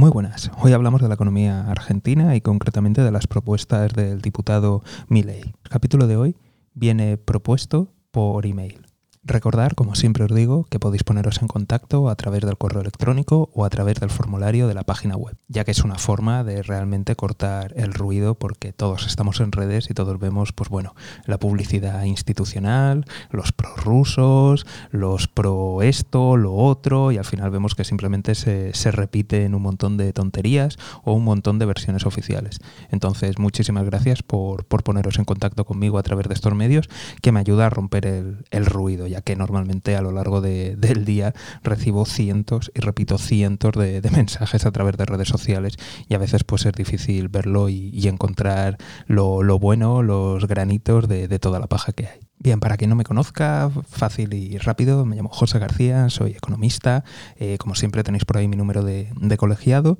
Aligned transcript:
Muy 0.00 0.10
buenas. 0.10 0.50
Hoy 0.56 0.72
hablamos 0.72 1.02
de 1.02 1.08
la 1.08 1.14
economía 1.16 1.70
argentina 1.70 2.34
y 2.34 2.40
concretamente 2.40 3.02
de 3.02 3.10
las 3.10 3.26
propuestas 3.26 3.92
del 3.92 4.22
diputado 4.22 4.82
Milei. 5.08 5.42
El 5.42 5.70
capítulo 5.70 6.06
de 6.06 6.16
hoy 6.16 6.36
viene 6.72 7.18
propuesto 7.18 7.92
por 8.10 8.46
email. 8.46 8.89
Recordar, 9.22 9.74
como 9.74 9.96
siempre 9.96 10.24
os 10.24 10.34
digo, 10.34 10.64
que 10.70 10.78
podéis 10.78 11.04
poneros 11.04 11.42
en 11.42 11.48
contacto 11.48 12.08
a 12.08 12.14
través 12.14 12.40
del 12.40 12.56
correo 12.56 12.80
electrónico 12.80 13.50
o 13.52 13.66
a 13.66 13.70
través 13.70 14.00
del 14.00 14.08
formulario 14.08 14.66
de 14.66 14.72
la 14.72 14.84
página 14.84 15.14
web, 15.14 15.36
ya 15.46 15.62
que 15.64 15.72
es 15.72 15.84
una 15.84 15.98
forma 15.98 16.42
de 16.42 16.62
realmente 16.62 17.14
cortar 17.16 17.74
el 17.76 17.92
ruido 17.92 18.36
porque 18.36 18.72
todos 18.72 19.06
estamos 19.06 19.40
en 19.40 19.52
redes 19.52 19.90
y 19.90 19.94
todos 19.94 20.18
vemos, 20.18 20.54
pues 20.54 20.70
bueno, 20.70 20.94
la 21.26 21.38
publicidad 21.38 22.02
institucional, 22.04 23.04
los 23.30 23.52
prorrusos, 23.52 24.66
los 24.90 25.28
pro 25.28 25.82
esto, 25.82 26.38
lo 26.38 26.54
otro, 26.54 27.12
y 27.12 27.18
al 27.18 27.26
final 27.26 27.50
vemos 27.50 27.74
que 27.74 27.84
simplemente 27.84 28.34
se, 28.34 28.72
se 28.72 28.90
repite 28.90 29.44
en 29.44 29.54
un 29.54 29.60
montón 29.60 29.98
de 29.98 30.14
tonterías 30.14 30.78
o 31.04 31.12
un 31.12 31.24
montón 31.24 31.58
de 31.58 31.66
versiones 31.66 32.06
oficiales. 32.06 32.58
Entonces, 32.90 33.38
muchísimas 33.38 33.84
gracias 33.84 34.22
por, 34.22 34.64
por 34.64 34.82
poneros 34.82 35.18
en 35.18 35.26
contacto 35.26 35.66
conmigo 35.66 35.98
a 35.98 36.02
través 36.02 36.26
de 36.26 36.32
estos 36.32 36.54
medios, 36.54 36.88
que 37.20 37.32
me 37.32 37.40
ayuda 37.40 37.66
a 37.66 37.70
romper 37.70 38.06
el 38.06 38.64
ruido 38.64 39.09
ya 39.10 39.20
que 39.20 39.36
normalmente 39.36 39.96
a 39.96 40.02
lo 40.02 40.12
largo 40.12 40.40
del 40.40 41.04
día 41.04 41.34
recibo 41.62 42.06
cientos, 42.06 42.70
y 42.74 42.80
repito, 42.80 43.18
cientos 43.18 43.72
de, 43.74 44.00
mensajes 44.10 44.66
a 44.66 44.70
través 44.72 44.96
de 44.96 45.06
redes 45.06 45.28
sociales 45.28 45.76
y 46.08 46.14
a 46.14 46.18
veces 46.18 46.44
pues 46.44 46.66
es 46.66 46.72
difícil 46.72 47.28
verlo 47.28 47.68
y, 47.68 48.08
encontrar 48.10 48.76
lo, 49.06 49.58
bueno, 49.58 50.02
los 50.02 50.46
granitos 50.48 51.08
de, 51.08 51.38
toda 51.38 51.60
la 51.60 51.66
paja 51.66 51.92
que 51.92 52.06
hay. 52.06 52.29
Bien, 52.42 52.58
para 52.58 52.78
quien 52.78 52.88
no 52.88 52.96
me 52.96 53.04
conozca, 53.04 53.70
fácil 53.86 54.32
y 54.32 54.56
rápido, 54.56 55.04
me 55.04 55.14
llamo 55.14 55.28
José 55.28 55.58
García, 55.58 56.08
soy 56.08 56.30
economista, 56.30 57.04
eh, 57.36 57.58
como 57.58 57.74
siempre 57.74 58.02
tenéis 58.02 58.24
por 58.24 58.38
ahí 58.38 58.48
mi 58.48 58.56
número 58.56 58.82
de, 58.82 59.12
de 59.14 59.36
colegiado 59.36 59.98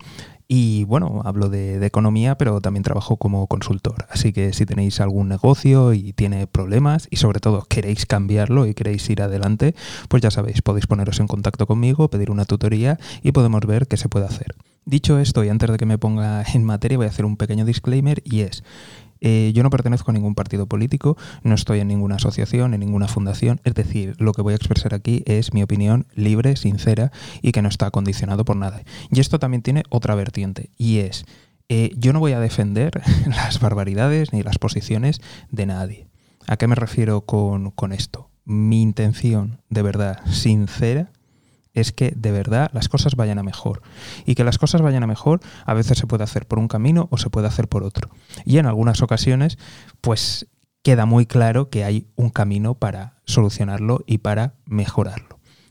y 0.52 0.82
bueno, 0.82 1.22
hablo 1.24 1.48
de, 1.48 1.86
economía, 1.86 2.36
pero 2.36 2.60
también 2.60 2.82
trabajo 2.82 3.18
como 3.18 3.46
consultor. 3.46 4.06
Así 4.10 4.32
que 4.32 4.52
si 4.52 4.66
tenéis 4.66 5.00
algún 5.00 5.28
negocio 5.28 5.92
y 5.92 6.12
tiene 6.12 6.48
problemas 6.48 7.06
y 7.08 7.16
sobre 7.16 7.38
todo 7.38 7.66
queréis 7.68 8.04
cambiarlo 8.04 8.66
y 8.66 8.74
queréis 8.74 9.08
ir 9.10 9.22
adelante, 9.22 9.76
pues 10.08 10.22
ya 10.22 10.32
sabéis, 10.32 10.60
podéis 10.60 10.88
poneros 10.88 11.20
en 11.20 11.28
contacto 11.28 11.68
conmigo, 11.68 12.08
pedir 12.08 12.32
una 12.32 12.46
tutoría 12.46 12.98
y 13.22 13.30
podemos 13.30 13.60
ver 13.64 13.86
qué 13.86 13.96
se 13.96 14.08
puede 14.08 14.26
hacer. 14.26 14.56
Dicho 14.86 15.20
esto, 15.20 15.44
y 15.44 15.50
antes 15.50 15.70
de 15.70 15.76
que 15.76 15.86
me 15.86 15.98
ponga 15.98 16.42
en 16.54 16.64
materia, 16.64 16.98
voy 16.98 17.06
a 17.06 17.10
hacer 17.10 17.26
un 17.26 17.36
pequeño 17.36 17.64
disclaimer 17.64 18.20
y 18.24 18.40
es, 18.40 18.64
eh, 19.20 19.52
yo 19.54 19.62
no 19.62 19.70
pertenezco 19.70 20.10
a 20.10 20.14
ningún 20.14 20.34
partido 20.34 20.66
político, 20.66 21.16
no 21.42 21.54
estoy 21.54 21.80
en 21.80 21.88
ninguna 21.88 22.16
asociación, 22.16 22.74
en 22.74 22.80
ninguna 22.80 23.08
fundación, 23.08 23.60
es 23.64 23.74
decir, 23.74 24.14
lo 24.18 24.32
que 24.32 24.42
voy 24.42 24.52
a 24.52 24.56
expresar 24.56 24.94
aquí 24.94 25.22
es 25.26 25.52
mi 25.52 25.62
opinión 25.62 26.06
libre, 26.14 26.56
sincera 26.56 27.12
y 27.42 27.52
que 27.52 27.62
no 27.62 27.68
está 27.68 27.90
condicionado 27.90 28.44
por 28.44 28.56
nada. 28.56 28.82
Y 29.10 29.20
esto 29.20 29.38
también 29.38 29.62
tiene 29.62 29.82
otra 29.90 30.14
vertiente 30.14 30.70
y 30.76 30.98
es, 30.98 31.24
eh, 31.68 31.92
yo 31.96 32.12
no 32.12 32.20
voy 32.20 32.32
a 32.32 32.40
defender 32.40 33.02
las 33.26 33.60
barbaridades 33.60 34.32
ni 34.32 34.42
las 34.42 34.58
posiciones 34.58 35.20
de 35.50 35.66
nadie. 35.66 36.06
¿A 36.46 36.56
qué 36.56 36.66
me 36.66 36.74
refiero 36.74 37.20
con, 37.22 37.70
con 37.70 37.92
esto? 37.92 38.30
Mi 38.44 38.82
intención, 38.82 39.60
de 39.68 39.82
verdad, 39.82 40.20
sincera, 40.26 41.12
es 41.80 41.92
que 41.92 42.12
de 42.16 42.32
verdad 42.32 42.70
las 42.72 42.88
cosas 42.88 43.16
vayan 43.16 43.38
a 43.38 43.42
mejor. 43.42 43.82
Y 44.26 44.34
que 44.34 44.44
las 44.44 44.58
cosas 44.58 44.82
vayan 44.82 45.02
a 45.02 45.06
mejor 45.06 45.40
a 45.64 45.74
veces 45.74 45.98
se 45.98 46.06
puede 46.06 46.24
hacer 46.24 46.46
por 46.46 46.58
un 46.58 46.68
camino 46.68 47.08
o 47.10 47.18
se 47.18 47.30
puede 47.30 47.46
hacer 47.46 47.68
por 47.68 47.82
otro. 47.82 48.10
Y 48.44 48.58
en 48.58 48.66
algunas 48.66 49.02
ocasiones, 49.02 49.58
pues 50.00 50.46
queda 50.82 51.06
muy 51.06 51.26
claro 51.26 51.68
que 51.70 51.84
hay 51.84 52.06
un 52.16 52.30
camino 52.30 52.74
para 52.74 53.14
solucionarlo 53.24 54.02
y 54.06 54.18
para 54.18 54.54
mejorarlo. 54.64 55.29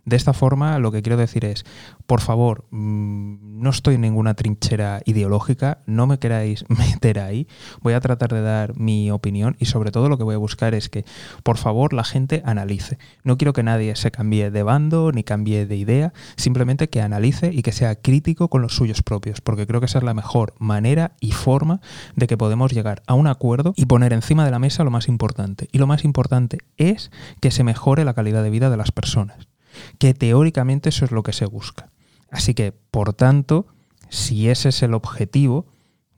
De 0.09 0.15
esta 0.15 0.33
forma, 0.33 0.79
lo 0.79 0.91
que 0.91 1.03
quiero 1.03 1.17
decir 1.17 1.45
es, 1.45 1.65
por 2.07 2.19
favor, 2.19 2.65
mm, 2.71 3.61
no 3.61 3.69
estoy 3.69 3.93
en 3.93 4.01
ninguna 4.01 4.33
trinchera 4.33 5.01
ideológica, 5.05 5.83
no 5.85 6.07
me 6.07 6.17
queráis 6.17 6.65
meter 6.67 7.19
ahí, 7.19 7.47
voy 7.81 7.93
a 7.93 7.99
tratar 7.99 8.33
de 8.33 8.41
dar 8.41 8.75
mi 8.75 9.11
opinión 9.11 9.55
y 9.59 9.65
sobre 9.65 9.91
todo 9.91 10.09
lo 10.09 10.17
que 10.17 10.23
voy 10.23 10.33
a 10.33 10.39
buscar 10.39 10.73
es 10.73 10.89
que, 10.89 11.05
por 11.43 11.57
favor, 11.57 11.93
la 11.93 12.03
gente 12.03 12.41
analice. 12.43 12.97
No 13.23 13.37
quiero 13.37 13.53
que 13.53 13.61
nadie 13.61 13.95
se 13.95 14.09
cambie 14.09 14.49
de 14.49 14.63
bando 14.63 15.11
ni 15.11 15.23
cambie 15.23 15.67
de 15.67 15.75
idea, 15.75 16.11
simplemente 16.37 16.89
que 16.89 17.01
analice 17.01 17.51
y 17.53 17.61
que 17.61 17.71
sea 17.71 17.93
crítico 17.93 18.47
con 18.47 18.63
los 18.63 18.75
suyos 18.75 19.03
propios, 19.03 19.41
porque 19.41 19.67
creo 19.67 19.79
que 19.79 19.85
esa 19.85 19.99
es 19.99 20.03
la 20.03 20.15
mejor 20.15 20.55
manera 20.57 21.11
y 21.19 21.33
forma 21.33 21.81
de 22.15 22.25
que 22.25 22.35
podemos 22.35 22.71
llegar 22.71 23.03
a 23.05 23.13
un 23.13 23.27
acuerdo 23.27 23.75
y 23.77 23.85
poner 23.85 24.11
encima 24.13 24.43
de 24.43 24.49
la 24.49 24.57
mesa 24.57 24.83
lo 24.83 24.89
más 24.89 25.07
importante. 25.07 25.67
Y 25.71 25.77
lo 25.77 25.85
más 25.85 26.03
importante 26.03 26.57
es 26.77 27.11
que 27.41 27.51
se 27.51 27.63
mejore 27.63 28.05
la 28.05 28.15
calidad 28.15 28.41
de 28.41 28.49
vida 28.49 28.71
de 28.71 28.77
las 28.77 28.91
personas 28.91 29.48
que 29.97 30.13
teóricamente 30.13 30.89
eso 30.89 31.05
es 31.05 31.11
lo 31.11 31.23
que 31.23 31.33
se 31.33 31.45
busca. 31.45 31.89
Así 32.31 32.53
que, 32.53 32.71
por 32.71 33.13
tanto, 33.13 33.67
si 34.09 34.49
ese 34.49 34.69
es 34.69 34.83
el 34.83 34.93
objetivo, 34.93 35.65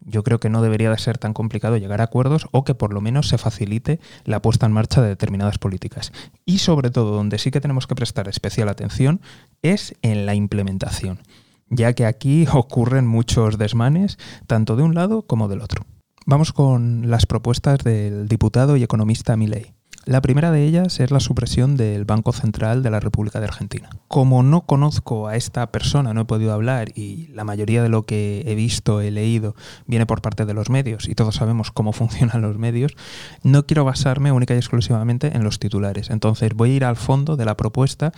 yo 0.03 0.23
creo 0.23 0.39
que 0.39 0.49
no 0.49 0.61
debería 0.61 0.89
de 0.89 0.97
ser 0.97 1.17
tan 1.17 1.33
complicado 1.33 1.77
llegar 1.77 2.01
a 2.01 2.05
acuerdos 2.05 2.47
o 2.51 2.63
que 2.63 2.75
por 2.75 2.93
lo 2.93 3.01
menos 3.01 3.27
se 3.27 3.37
facilite 3.37 3.99
la 4.25 4.41
puesta 4.41 4.65
en 4.65 4.71
marcha 4.71 5.01
de 5.01 5.09
determinadas 5.09 5.57
políticas. 5.57 6.11
Y 6.45 6.59
sobre 6.59 6.89
todo, 6.89 7.11
donde 7.11 7.37
sí 7.37 7.51
que 7.51 7.61
tenemos 7.61 7.87
que 7.87 7.95
prestar 7.95 8.27
especial 8.27 8.69
atención 8.69 9.21
es 9.61 9.95
en 10.01 10.25
la 10.25 10.35
implementación, 10.35 11.19
ya 11.69 11.93
que 11.93 12.05
aquí 12.05 12.47
ocurren 12.53 13.07
muchos 13.07 13.57
desmanes, 13.57 14.17
tanto 14.47 14.75
de 14.75 14.83
un 14.83 14.95
lado 14.95 15.23
como 15.23 15.47
del 15.47 15.61
otro. 15.61 15.85
Vamos 16.25 16.53
con 16.53 17.09
las 17.09 17.25
propuestas 17.25 17.79
del 17.83 18.27
diputado 18.27 18.77
y 18.77 18.83
economista 18.83 19.35
Milei. 19.35 19.73
La 20.05 20.19
primera 20.19 20.49
de 20.49 20.65
ellas 20.65 20.99
es 20.99 21.11
la 21.11 21.19
supresión 21.19 21.77
del 21.77 22.05
Banco 22.05 22.31
Central 22.31 22.81
de 22.81 22.89
la 22.89 22.99
República 22.99 23.39
de 23.39 23.45
Argentina. 23.45 23.87
Como 24.07 24.41
no 24.41 24.61
conozco 24.61 25.27
a 25.27 25.35
esta 25.35 25.71
persona, 25.71 26.11
no 26.15 26.21
he 26.21 26.25
podido 26.25 26.53
hablar 26.53 26.89
y 26.95 27.27
la 27.27 27.43
mayoría 27.43 27.83
de 27.83 27.89
lo 27.89 28.07
que 28.07 28.43
he 28.47 28.55
visto, 28.55 29.01
he 29.01 29.11
leído, 29.11 29.55
viene 29.85 30.07
por 30.07 30.23
parte 30.23 30.47
de 30.47 30.55
los 30.55 30.71
medios 30.71 31.07
y 31.07 31.13
todos 31.13 31.35
sabemos 31.35 31.69
cómo 31.69 31.93
funcionan 31.93 32.41
los 32.41 32.57
medios, 32.57 32.95
no 33.43 33.67
quiero 33.67 33.85
basarme 33.85 34.31
única 34.31 34.55
y 34.55 34.57
exclusivamente 34.57 35.35
en 35.37 35.43
los 35.43 35.59
titulares. 35.59 36.09
Entonces 36.09 36.55
voy 36.55 36.71
a 36.71 36.75
ir 36.77 36.85
al 36.85 36.95
fondo 36.95 37.37
de 37.37 37.45
la 37.45 37.55
propuesta 37.55 38.11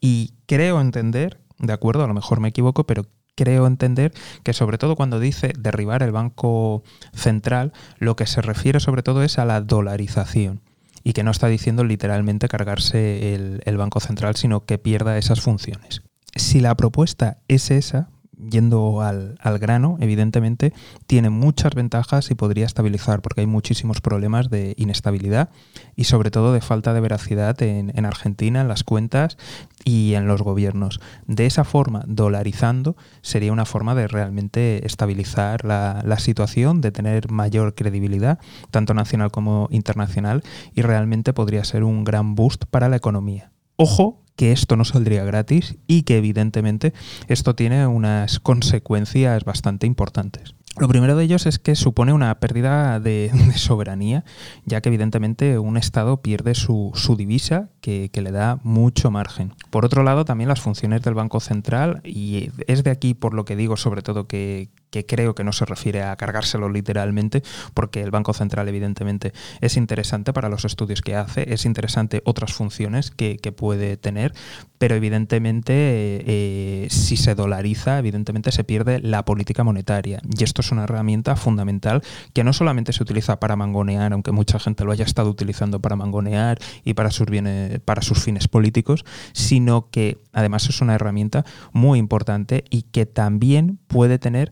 y 0.00 0.34
creo 0.46 0.80
entender, 0.80 1.40
de 1.58 1.72
acuerdo, 1.72 2.04
a 2.04 2.08
lo 2.08 2.14
mejor 2.14 2.38
me 2.38 2.48
equivoco, 2.48 2.86
pero 2.86 3.06
creo 3.34 3.66
entender 3.66 4.12
que 4.44 4.52
sobre 4.52 4.78
todo 4.78 4.94
cuando 4.94 5.18
dice 5.18 5.52
derribar 5.58 6.04
el 6.04 6.12
Banco 6.12 6.84
Central, 7.12 7.72
lo 7.98 8.14
que 8.14 8.26
se 8.26 8.40
refiere 8.40 8.78
sobre 8.78 9.02
todo 9.02 9.24
es 9.24 9.40
a 9.40 9.44
la 9.44 9.60
dolarización 9.60 10.60
y 11.04 11.12
que 11.12 11.22
no 11.22 11.30
está 11.30 11.48
diciendo 11.48 11.84
literalmente 11.84 12.48
cargarse 12.48 13.34
el, 13.34 13.76
Banco 13.76 14.00
Central, 14.00 14.36
sino 14.36 14.64
que 14.64 14.78
pierda 14.78 15.18
esas 15.18 15.42
funciones. 15.42 16.02
Si 16.34 16.60
la 16.60 16.74
propuesta 16.74 17.38
es 17.46 17.70
esa, 17.70 18.08
yendo 18.50 19.00
al, 19.00 19.36
grano, 19.58 19.96
evidentemente 20.00 20.72
tiene 21.06 21.30
muchas 21.30 21.74
ventajas 21.74 22.30
y 22.30 22.34
podría 22.34 22.66
estabilizar, 22.66 23.22
porque 23.22 23.42
hay 23.42 23.46
muchísimos 23.46 24.00
problemas 24.00 24.50
de 24.50 24.74
inestabilidad 24.76 25.50
y 25.96 26.04
sobre 26.04 26.30
todo 26.30 26.52
de 26.52 26.60
falta 26.60 26.92
de 26.92 27.00
veracidad 27.00 27.60
en, 27.62 28.04
Argentina, 28.04 28.60
en 28.60 28.68
las 28.68 28.84
cuentas 28.84 29.36
y 29.84 30.14
en 30.14 30.26
los 30.26 30.42
gobiernos. 30.42 31.00
De 31.26 31.46
esa 31.46 31.64
forma, 31.64 32.04
dolarizando, 32.06 32.96
sería 33.22 33.52
una 33.52 33.64
forma 33.64 33.94
de 33.94 34.08
realmente 34.08 34.86
estabilizar 34.86 35.64
la, 35.64 36.02
la 36.04 36.18
situación, 36.18 36.80
de 36.80 36.92
tener 36.92 37.30
mayor 37.30 37.74
credibilidad, 37.74 38.38
tanto 38.70 38.94
nacional 38.94 39.30
como 39.30 39.68
internacional, 39.70 40.42
y 40.74 40.82
realmente 40.82 41.32
podría 41.32 41.64
ser 41.64 41.84
un 41.84 42.04
gran 42.04 42.34
boost 42.34 42.64
para 42.66 42.88
la 42.88 42.96
economía. 42.96 43.52
Ojo 43.76 44.23
que 44.36 44.52
esto 44.52 44.76
no 44.76 44.84
saldría 44.84 45.24
gratis 45.24 45.76
y 45.86 46.02
que 46.02 46.18
evidentemente 46.18 46.92
esto 47.28 47.54
tiene 47.54 47.86
unas 47.86 48.40
consecuencias 48.40 49.44
bastante 49.44 49.86
importantes. 49.86 50.54
Lo 50.76 50.88
primero 50.88 51.14
de 51.14 51.22
ellos 51.22 51.46
es 51.46 51.60
que 51.60 51.76
supone 51.76 52.12
una 52.12 52.34
pérdida 52.40 52.98
de, 52.98 53.30
soberanía, 53.54 54.24
ya 54.64 54.80
que 54.80 54.88
evidentemente 54.88 55.58
un 55.58 55.76
Estado 55.76 56.20
pierde 56.20 56.56
su, 56.56 56.92
divisa, 57.16 57.68
que, 57.80 58.10
que, 58.12 58.22
le 58.22 58.32
da 58.32 58.58
mucho 58.64 59.12
margen. 59.12 59.54
Por 59.70 59.84
otro 59.84 60.02
lado, 60.02 60.24
también 60.24 60.48
las 60.48 60.60
funciones 60.60 61.02
del 61.02 61.14
Banco 61.14 61.38
Central, 61.38 62.00
y 62.04 62.50
es 62.66 62.82
de 62.82 62.90
aquí 62.90 63.14
por 63.14 63.34
lo 63.34 63.44
que 63.44 63.54
digo 63.54 63.76
sobre 63.76 64.02
todo 64.02 64.26
que, 64.26 64.70
que 64.94 65.06
creo 65.06 65.34
que 65.34 65.42
no 65.42 65.52
se 65.52 65.64
refiere 65.64 66.04
a 66.04 66.14
cargárselo 66.14 66.68
literalmente, 66.68 67.42
porque 67.74 68.00
el 68.00 68.12
Banco 68.12 68.32
Central 68.32 68.68
evidentemente 68.68 69.32
es 69.60 69.76
interesante 69.76 70.32
para 70.32 70.48
los 70.48 70.64
estudios 70.64 71.02
que 71.02 71.16
hace, 71.16 71.52
es 71.52 71.64
interesante 71.64 72.22
otras 72.24 72.52
funciones 72.52 73.10
que, 73.10 73.34
puede 73.54 73.96
tener, 73.96 74.34
pero 74.78 74.94
evidentemente 74.94 75.72
eh, 75.74 76.86
si 76.90 77.16
se 77.16 77.34
dolariza, 77.34 77.98
evidentemente 77.98 78.50
se 78.52 78.64
pierde 78.64 78.98
la 79.00 79.24
política 79.24 79.62
monetaria. 79.62 80.20
Y 80.36 80.42
esto 80.42 80.60
es 80.60 80.72
una 80.72 80.84
herramienta 80.84 81.36
fundamental 81.36 82.02
que 82.32 82.42
no 82.42 82.52
solamente 82.52 82.92
se 82.92 83.02
utiliza 83.02 83.38
para 83.38 83.54
mangonear, 83.54 84.12
aunque 84.12 84.32
mucha 84.32 84.58
gente 84.58 84.84
lo 84.84 84.92
haya 84.92 85.04
estado 85.04 85.30
utilizando 85.30 85.80
para 85.80 85.94
mangonear 85.94 86.58
y 86.84 86.94
para 86.94 87.10
sus 87.10 88.22
fines 88.22 88.48
políticos, 88.48 89.04
sino 89.32 89.88
que 89.90 90.18
además 90.32 90.68
es 90.68 90.80
una 90.80 90.94
herramienta 90.94 91.44
muy 91.72 91.98
importante 91.98 92.64
y 92.70 92.82
que 92.82 93.06
también 93.06 93.78
puede 93.88 94.18
tener 94.18 94.50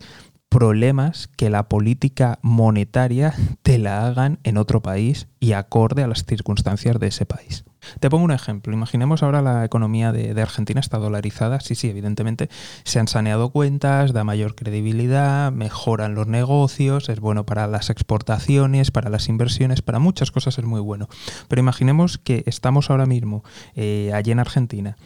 problemas 0.52 1.28
que 1.36 1.48
la 1.48 1.68
política 1.68 2.38
monetaria 2.42 3.34
te 3.62 3.78
la 3.78 4.06
hagan 4.06 4.38
en 4.44 4.58
otro 4.58 4.82
país 4.82 5.26
y 5.40 5.52
acorde 5.52 6.02
a 6.02 6.06
las 6.06 6.26
circunstancias 6.26 7.00
de 7.00 7.06
ese 7.06 7.24
país. 7.24 7.64
Te 8.00 8.10
pongo 8.10 8.24
un 8.24 8.32
ejemplo. 8.32 8.72
Imaginemos 8.72 9.22
ahora 9.22 9.40
la 9.40 9.64
economía 9.64 10.12
de, 10.12 10.40
Argentina 10.40 10.78
está 10.78 10.98
dolarizada. 10.98 11.58
Sí, 11.60 11.74
sí, 11.74 11.88
evidentemente 11.88 12.50
se 12.84 13.00
han 13.00 13.08
saneado 13.08 13.50
cuentas, 13.50 14.12
da 14.12 14.24
mayor 14.24 14.54
credibilidad, 14.54 15.50
mejoran 15.50 16.14
los 16.14 16.26
negocios, 16.26 17.08
es 17.08 17.18
bueno 17.18 17.46
para 17.46 17.66
las 17.66 17.88
exportaciones, 17.88 18.90
para 18.90 19.08
las 19.08 19.28
inversiones, 19.30 19.80
para 19.80 19.98
muchas 19.98 20.30
cosas 20.30 20.58
es 20.58 20.64
muy 20.64 20.80
bueno. 20.80 21.08
Pero 21.48 21.60
imaginemos 21.60 22.18
que 22.18 22.44
estamos 22.46 22.90
ahora 22.90 23.06
mismo 23.06 23.42
eh, 23.74 24.12
allí 24.14 24.32
en 24.32 24.38
Argentina. 24.38 24.96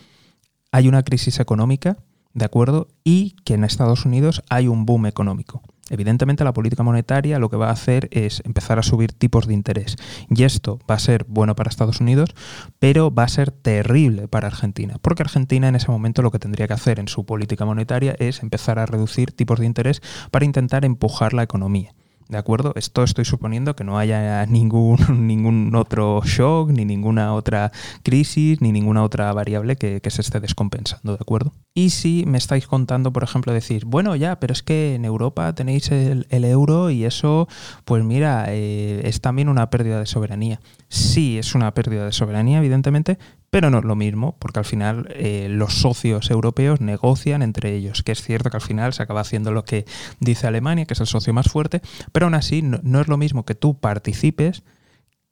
Hay 0.73 0.89
una 0.89 1.05
crisis 1.05 1.41
económica, 1.41 1.97
¿de 2.37 2.45
acuerdo? 2.45 2.89
Y 3.03 3.35
que 3.45 3.55
en 3.55 3.65
Estados 3.65 4.05
Unidos 4.05 4.43
hay 4.51 4.69
un 4.69 4.85
boom 4.85 5.07
económico. 5.07 5.63
Evidentemente 5.89 6.45
la 6.45 6.53
política 6.53 6.83
monetaria 6.83 7.39
lo 7.39 7.49
que 7.49 7.57
va 7.57 7.69
a 7.69 7.73
hacer 7.73 8.09
es 8.11 8.43
empezar 8.45 8.79
a 8.79 8.83
subir 8.83 9.13
tipos 9.13 9.47
de 9.47 9.55
interés. 9.55 9.97
Y 10.29 10.43
esto 10.43 10.79
va 10.89 10.97
a 10.97 11.01
ser 11.01 11.25
bueno 11.29 11.57
para 11.57 11.71
Estados 11.71 12.01
Unidos, 12.01 12.35
pero 12.79 13.15
va 13.15 13.23
a 13.23 13.29
ser 13.29 13.53
terrible 13.53 14.29
para 14.29 14.49
Argentina. 14.49 14.97
Porque 15.01 15.23
Argentina 15.23 15.69
en 15.69 15.77
ese 15.77 15.91
momento 15.91 16.21
lo 16.21 16.31
que 16.31 16.39
tendría 16.39 16.67
que 16.67 16.75
hacer 16.75 16.99
en 16.99 17.09
su 17.09 17.25
política 17.25 17.65
monetaria 17.65 18.15
es 18.19 18.43
empezar 18.43 18.79
a 18.79 18.87
reducir 18.87 19.33
tipos 19.33 19.59
de 19.59 19.67
interés 19.67 20.03
para 20.31 20.45
intentar 20.45 20.85
empujar 20.85 21.33
la 21.33 21.43
economía. 21.43 21.95
¿De 22.29 22.39
acuerdo? 22.39 22.73
Esto 22.75 23.05
estoy 23.05 23.25
suponiendo 23.25 23.77
que 23.77 23.85
no 23.85 23.99
haya 23.99 24.45
ningún, 24.49 25.27
ningún 25.27 25.75
otro 25.77 26.21
shock, 26.25 26.71
ni 26.71 26.85
ninguna 26.85 27.35
otra 27.35 27.71
crisis, 28.03 28.61
ni 28.61 28.73
ninguna 28.73 29.05
otra 29.05 29.33
variable 29.33 29.77
que, 29.77 30.01
se 30.07 30.23
esté 30.23 30.41
descompensando, 30.41 31.13
¿de 31.13 31.19
acuerdo? 31.21 31.53
Y 31.75 31.91
si 31.91 32.25
me 32.27 32.39
estáis 32.39 32.67
contando, 32.67 33.13
por 33.13 33.23
ejemplo, 33.23 33.53
decir, 33.53 33.85
bueno, 33.85 34.17
ya, 34.17 34.41
pero 34.41 34.53
es 34.53 34.63
que 34.63 34.95
en 34.95 35.05
Europa 35.05 35.53
tenéis 35.55 35.91
el, 35.91 36.27
euro 36.31 36.91
y 36.91 37.05
eso, 37.05 37.49
pues 37.85 38.03
mira, 38.05 38.47
eh, 38.49 39.03
es 39.05 39.21
también 39.21 39.49
una 39.49 39.69
pérdida 39.69 39.99
de 39.99 40.07
soberanía. 40.07 40.61
Sí, 40.89 41.39
es 41.39 41.55
una 41.55 41.75
pérdida 41.75 42.05
de 42.07 42.13
soberanía, 42.13 42.59
evidentemente, 42.59 43.19
pero 43.57 43.71
no 43.71 43.79
es 43.79 43.87
lo 43.87 43.97
mismo, 43.97 44.37
porque 44.39 44.59
al 44.59 44.67
final 44.67 45.09
eh, 45.15 45.47
los 45.49 45.81
socios 45.81 46.31
europeos 46.31 46.83
negocian 46.83 47.41
entre 47.41 47.75
ellos, 47.75 48.03
que 48.03 48.13
es 48.13 48.21
cierto 48.21 48.51
que 48.51 48.59
al 48.59 48.63
final 48.63 48.93
se 48.93 49.03
acaba 49.03 49.23
haciendo 49.23 49.51
lo 49.51 49.65
que 49.65 49.87
dice 50.21 50.47
Alemania, 50.47 50.85
que 50.85 50.93
es 50.93 51.01
el 51.01 51.07
socio 51.07 51.33
más 51.33 51.47
fuerte, 51.47 51.81
pero 52.13 52.27
aún 52.27 52.35
así 52.35 52.61
no, 52.61 53.01
es 53.01 53.09
lo 53.09 53.17
mismo 53.17 53.47
que 53.47 53.55
tú 53.55 53.81
participes 53.81 54.63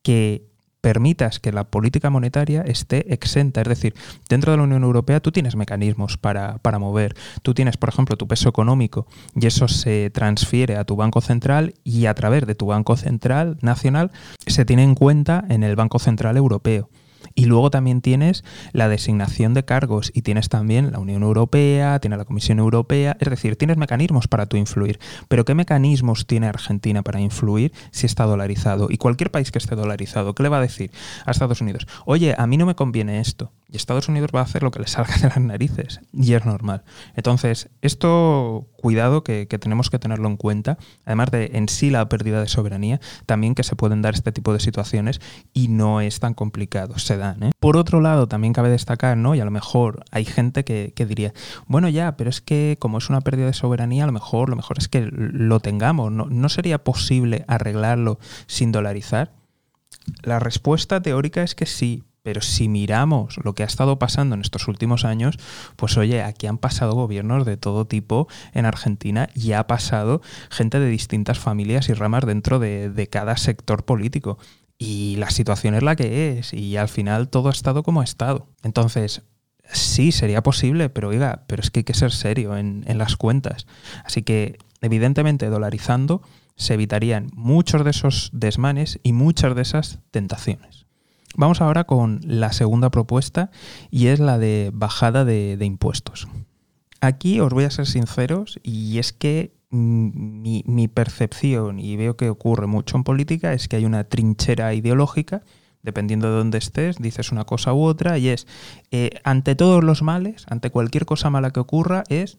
que 0.02 0.46
permitas 0.80 1.38
que 1.38 1.52
la 1.52 1.64
política 1.64 2.08
monetaria 2.08 2.62
esté 2.62 3.12
exenta. 3.12 3.60
Es 3.60 3.68
decir, 3.68 3.94
dentro 4.26 4.52
de 4.52 4.56
la 4.56 4.64
Unión 4.64 4.84
Europea 4.84 5.20
tú 5.20 5.30
tienes 5.30 5.54
mecanismos 5.54 6.16
para, 6.16 6.56
para, 6.56 6.78
mover. 6.78 7.14
Tú 7.42 7.52
tienes, 7.52 7.76
por 7.76 7.90
ejemplo, 7.90 8.16
tu 8.16 8.26
peso 8.26 8.48
económico 8.48 9.06
y 9.38 9.46
eso 9.46 9.68
se 9.68 10.08
transfiere 10.08 10.78
a 10.78 10.84
tu 10.84 10.96
Banco 10.96 11.20
Central 11.20 11.74
y 11.84 12.06
a 12.06 12.14
través 12.14 12.46
de 12.46 12.54
tu 12.54 12.64
Banco 12.64 12.96
Central 12.96 13.58
Nacional 13.60 14.12
se 14.46 14.64
tiene 14.64 14.82
en 14.82 14.94
cuenta 14.94 15.44
en 15.50 15.62
el 15.62 15.76
Banco 15.76 15.98
Central 15.98 16.38
Europeo. 16.38 16.88
Y 17.34 17.46
luego 17.46 17.70
también 17.70 18.00
tienes 18.00 18.44
la 18.72 18.88
designación 18.88 19.54
de 19.54 19.64
cargos 19.64 20.12
y 20.14 20.22
tienes 20.22 20.48
también 20.48 20.92
la 20.92 21.00
Unión 21.00 21.22
Europea, 21.22 21.98
tiene 21.98 22.16
la 22.16 22.25
Comisión 22.25 22.60
Europea, 22.60 23.16
es 23.19 23.28
decir, 23.28 23.56
tienes 23.56 23.76
mecanismos 23.76 24.28
para 24.28 24.46
tu 24.46 24.56
influir. 24.56 25.00
Pero 25.28 25.44
¿qué 25.44 25.54
mecanismos 25.54 26.26
tiene 26.26 26.46
Argentina 26.46 27.02
para 27.02 27.20
influir 27.20 27.72
si 27.90 28.06
está 28.06 28.25
dolarizado? 28.25 28.86
Y 28.88 28.98
cualquier 28.98 29.32
país 29.32 29.50
que 29.50 29.58
esté 29.58 29.75
dolarizado, 29.75 30.34
¿qué 30.34 30.44
le 30.44 30.48
va 30.48 30.58
a 30.58 30.62
decir 30.62 30.92
a 31.26 31.32
Estados 31.32 31.60
Unidos? 31.60 31.86
Oye, 32.06 32.34
a 32.38 32.46
mí 32.46 32.56
no 32.56 32.66
me 32.66 32.76
conviene 32.76 33.19
esto. 33.19 33.50
Y 33.74 33.76
Estados 33.76 34.08
Unidos 34.08 34.30
va 34.32 34.38
a 34.38 34.44
hacer 34.44 34.62
lo 34.62 34.70
que 34.70 34.78
le 34.78 34.86
salga 34.86 35.16
de 35.16 35.26
las 35.26 35.40
narices. 35.40 36.00
Y 36.12 36.34
es 36.34 36.46
normal. 36.46 36.84
Entonces, 37.16 37.70
esto, 37.82 38.68
cuidado 38.76 39.24
que, 39.24 39.46
tenemos 39.46 39.90
que 39.90 39.98
tenerlo 39.98 40.28
en 40.28 40.36
cuenta. 40.36 40.78
Además 41.04 41.32
de 41.32 41.50
en 41.54 41.68
sí 41.68 41.90
la 41.90 42.08
pérdida 42.08 42.40
de 42.40 42.46
soberanía, 42.46 43.00
también 43.26 43.56
que 43.56 43.64
se 43.64 43.74
pueden 43.74 44.00
dar 44.00 44.14
este 44.14 44.30
tipo 44.30 44.52
de 44.52 44.60
situaciones 44.60 45.20
y 45.52 45.66
no 45.66 46.00
es 46.00 46.20
tan 46.20 46.34
complicado. 46.34 47.00
Se 47.00 47.16
dan. 47.16 47.42
¿eh? 47.42 47.50
Por 47.58 47.76
otro 47.76 48.00
lado, 48.00 48.28
también 48.28 48.52
cabe 48.52 48.70
destacar, 48.70 49.16
¿no? 49.16 49.34
Y 49.34 49.40
a 49.40 49.44
lo 49.44 49.50
mejor 49.50 50.04
hay 50.12 50.24
gente 50.24 50.64
que, 50.64 50.92
diría, 51.04 51.34
bueno, 51.66 51.88
ya, 51.88 52.16
pero 52.16 52.30
es 52.30 52.40
que 52.40 52.76
como 52.78 52.98
es 52.98 53.10
una 53.10 53.22
pérdida 53.22 53.46
de 53.46 53.54
soberanía, 53.54 54.04
a 54.04 54.06
lo 54.06 54.12
mejor 54.12 54.50
lo 54.50 54.56
mejor 54.56 54.78
es 54.78 54.86
que 54.86 55.08
lo 55.10 55.58
tengamos. 55.58 56.12
¿No, 56.12 56.26
no 56.26 56.48
sería 56.48 56.84
posible 56.84 57.44
arreglarlo 57.48 58.20
sin 58.46 58.70
dolarizar? 58.70 59.32
La 60.22 60.38
respuesta 60.38 61.02
teórica 61.02 61.42
es 61.42 61.56
que 61.56 61.66
sí, 61.66 62.04
pero 62.24 62.40
si 62.40 62.68
miramos 62.68 63.36
lo 63.44 63.54
que 63.54 63.64
ha 63.64 63.66
estado 63.66 63.98
pasando 63.98 64.34
en 64.34 64.40
estos 64.40 64.66
últimos 64.66 65.04
años, 65.04 65.36
pues 65.76 65.98
oye, 65.98 66.22
aquí 66.22 66.46
han 66.46 66.56
pasado 66.56 66.94
gobiernos 66.94 67.44
de 67.44 67.58
todo 67.58 67.86
tipo 67.86 68.28
en 68.54 68.64
Argentina 68.64 69.28
y 69.34 69.52
ha 69.52 69.66
pasado 69.66 70.22
gente 70.48 70.80
de 70.80 70.88
distintas 70.88 71.38
familias 71.38 71.90
y 71.90 71.92
ramas 71.92 72.24
dentro 72.24 72.58
de, 72.58 73.08
cada 73.12 73.36
sector 73.36 73.84
político. 73.84 74.38
Y 74.78 75.16
la 75.16 75.28
situación 75.28 75.74
es 75.74 75.82
la 75.82 75.96
que 75.96 76.38
es 76.38 76.54
y 76.54 76.78
al 76.78 76.88
final 76.88 77.28
todo 77.28 77.50
ha 77.50 77.52
estado 77.52 77.82
como 77.82 78.00
ha 78.00 78.04
estado. 78.04 78.48
Entonces, 78.62 79.22
sí, 79.70 80.10
sería 80.10 80.42
posible, 80.42 80.88
pero 80.88 81.10
oiga, 81.10 81.44
pero 81.46 81.60
es 81.60 81.70
que 81.70 81.80
hay 81.80 81.84
que 81.84 81.92
ser 81.92 82.10
serio 82.10 82.56
en, 82.56 82.84
en 82.86 82.96
las 82.96 83.16
cuentas. 83.16 83.66
Así 84.02 84.22
que, 84.22 84.56
evidentemente, 84.80 85.50
dolarizando 85.50 86.22
se 86.56 86.72
evitarían 86.72 87.28
muchos 87.34 87.84
de 87.84 87.90
esos 87.90 88.30
desmanes 88.32 88.98
y 89.02 89.12
muchas 89.12 89.54
de 89.54 89.60
esas 89.60 89.98
tentaciones. 90.10 90.83
Vamos 91.36 91.60
ahora 91.60 91.84
con 91.84 92.20
la 92.25 92.52
segunda 92.52 92.90
propuesta 92.90 93.50
y 93.90 94.06
es 94.06 94.20
la 94.20 94.38
de 94.38 94.70
bajada 94.72 95.25
de, 95.25 95.58
impuestos. 95.60 96.28
Aquí 97.00 97.40
os 97.40 97.52
voy 97.52 97.64
a 97.64 97.70
ser 97.70 97.86
sinceros 97.86 98.60
y 98.62 98.98
es 98.98 99.12
que 99.12 99.52
mi, 99.70 100.62
mi, 100.66 100.86
percepción, 100.86 101.81
y 101.81 101.96
veo 101.96 102.16
que 102.16 102.31
ocurre 102.31 102.69
mucho 102.69 102.96
en 102.96 103.02
política, 103.02 103.52
es 103.52 103.66
que 103.66 103.75
hay 103.76 103.84
una 103.84 104.04
trinchera 104.04 104.72
ideológica, 104.72 105.42
dependiendo 105.82 106.28
de 106.31 106.36
dónde 106.36 106.58
estés, 106.58 106.98
dices 106.98 107.32
una 107.32 107.44
cosa 107.44 107.75
u 107.75 107.82
otra, 107.82 108.16
y 108.19 108.28
es, 108.28 108.46
eh, 108.92 109.10
ante 109.25 109.56
todos 109.56 109.82
los 109.82 110.02
males, 110.02 110.46
ante 110.48 110.70
cualquier 110.70 111.06
cosa 111.06 111.28
mala 111.28 111.50
que 111.50 111.58
ocurra, 111.58 112.04
es 112.08 112.38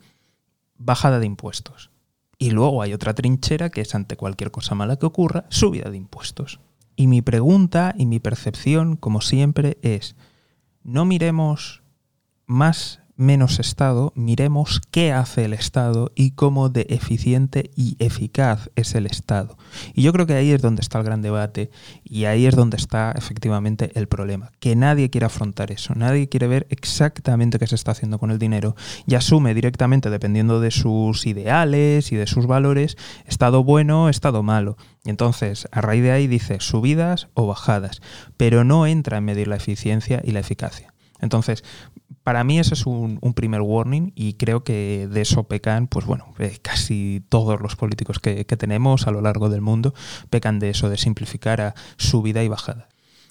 bajada 0.77 1.19
de 1.19 1.25
impuestos. 1.25 1.91
Y 2.37 2.51
luego 2.51 2.81
hay 2.81 2.93
otra 2.93 3.13
trinchera 3.13 3.69
que 3.69 3.81
es 3.81 3.93
ante 3.95 4.15
cualquier 4.15 4.51
cosa 4.51 4.73
mala 4.73 4.95
que 4.95 5.05
ocurra, 5.05 5.45
subida 5.49 5.89
de 5.89 5.97
impuestos. 5.97 6.61
Y 6.95 7.07
mi 7.07 7.21
pregunta 7.21 7.93
y 7.97 8.05
mi 8.05 8.19
percepción, 8.19 8.95
como 8.95 9.21
siempre, 9.21 9.77
es, 9.81 10.15
no 10.83 11.05
miremos 11.05 11.83
más 12.45 13.01
menos 13.17 13.59
Estado, 13.59 14.11
miremos 14.15 14.81
qué 14.91 15.13
hace 15.13 15.45
el 15.45 15.53
Estado 15.53 16.11
y 16.15 16.31
cómo 16.31 16.69
de 16.69 16.85
eficiente 16.89 17.71
y 17.75 17.95
eficaz 17.99 18.69
es 18.75 18.95
el 18.95 19.05
Estado. 19.05 19.57
Y 19.93 20.01
yo 20.01 20.11
creo 20.11 20.25
que 20.25 20.33
ahí 20.33 20.51
es 20.51 20.61
donde 20.61 20.81
está 20.81 20.99
el 20.99 21.05
gran 21.05 21.21
debate 21.21 21.71
y 22.03 22.25
ahí 22.25 22.45
es 22.45 22.55
donde 22.55 22.77
está 22.77 23.13
efectivamente 23.15 23.91
el 23.95 24.07
problema, 24.07 24.51
que 24.59 24.75
nadie 24.75 25.09
quiere 25.09 25.25
afrontar 25.25 25.71
eso, 25.71 25.93
nadie 25.95 26.29
quiere 26.29 26.47
ver 26.47 26.67
exactamente 26.69 27.59
qué 27.59 27.67
se 27.67 27.75
está 27.75 27.91
haciendo 27.91 28.19
con 28.19 28.31
el 28.31 28.39
dinero 28.39 28.75
y 29.07 29.15
asume 29.15 29.53
directamente, 29.53 30.09
dependiendo 30.09 30.59
de 30.59 30.71
sus 30.71 31.25
ideales 31.25 32.11
y 32.11 32.15
de 32.15 32.27
sus 32.27 32.47
valores, 32.47 32.97
Estado 33.25 33.63
bueno, 33.63 34.09
Estado 34.09 34.43
malo. 34.43 34.77
Y 35.03 35.09
entonces, 35.09 35.67
a 35.71 35.81
raíz 35.81 36.03
de 36.03 36.11
ahí 36.11 36.27
dice 36.27 36.59
subidas 36.59 37.27
o 37.33 37.47
bajadas, 37.47 38.01
pero 38.37 38.63
no 38.63 38.87
entra 38.87 39.17
en 39.17 39.25
medir 39.25 39.47
la 39.47 39.55
eficiencia 39.55 40.21
y 40.23 40.31
la 40.31 40.39
eficacia. 40.39 40.93
Entonces, 41.21 41.63
para 42.23 42.43
mí 42.43 42.59
ese 42.59 42.73
es 42.73 42.85
un, 42.85 43.19
primer 43.35 43.61
warning 43.61 44.11
y 44.15 44.33
creo 44.33 44.63
que 44.63 45.07
de 45.11 45.21
eso 45.21 45.43
pecan, 45.43 45.87
pues 45.87 46.05
bueno, 46.05 46.33
eh, 46.39 46.57
casi 46.61 47.23
todos 47.29 47.61
los 47.61 47.75
políticos 47.75 48.19
que, 48.19 48.45
tenemos 48.45 49.05
a 49.05 49.11
lo 49.11 49.21
largo 49.21 49.49
del 49.49 49.61
mundo 49.61 49.93
pecan 50.29 50.59
de 50.59 50.69
eso, 50.69 50.89
de 50.89 50.97
simplificar 50.97 51.61
a 51.61 51.75
subida 51.97 52.43
y 52.43 52.47
bajada. 52.47 52.87